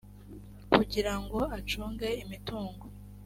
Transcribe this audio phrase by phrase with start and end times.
[0.73, 2.85] kugira ngo acunge imitungo